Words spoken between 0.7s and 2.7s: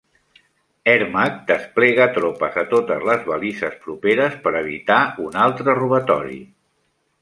Hermack desplega tropes a